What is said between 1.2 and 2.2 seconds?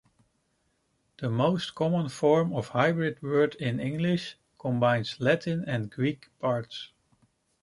most common